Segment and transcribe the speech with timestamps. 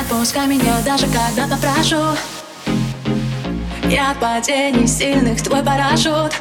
[0.00, 2.16] отпускай меня даже когда попрошу.
[3.88, 6.32] Я падений сильных твой парашют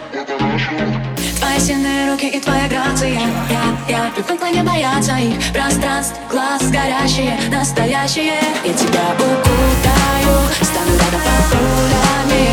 [1.40, 3.20] Твои сильные руки и твоя грация.
[3.50, 5.38] Я, я привыкла не бояться их.
[5.54, 8.40] Пространств, глаз горящие, настоящие.
[8.66, 12.49] Я тебя укутаю, стану рядом под пулями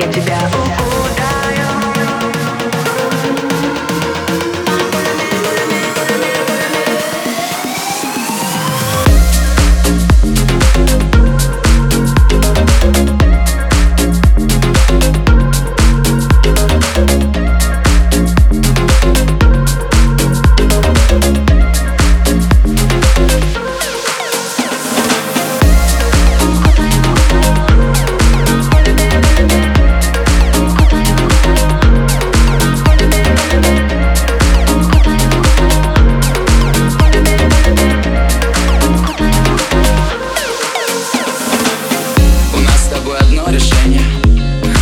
[0.00, 0.38] Я тебя.
[0.48, 1.19] укутаю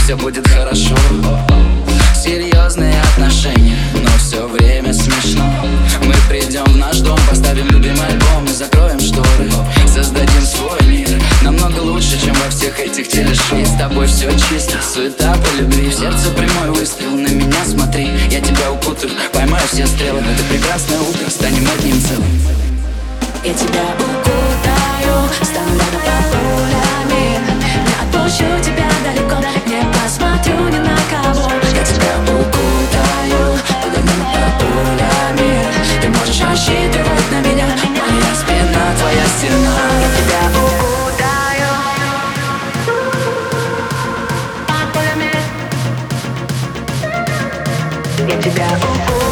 [0.08, 0.94] Все будет хорошо.
[2.16, 5.44] Серьезные отношения Но все время смешно.
[6.02, 9.50] Мы придем в наш дом Поставим любимый альбом И закроем шторы.
[9.86, 11.10] Создадим свой мир
[11.42, 13.58] Намного лучше, чем во всех этих телешоу.
[13.58, 15.90] И с тобой все чисто Суета по любви.
[15.90, 18.08] В сердце прямой выстрел На меня смотри.
[18.30, 20.20] Я тебя укутаю Поймаю все стрелы.
[20.20, 22.40] Это прекрасное утро Станем одним целым.
[23.44, 24.07] Я тебя укутаю,
[48.80, 49.27] Yeah.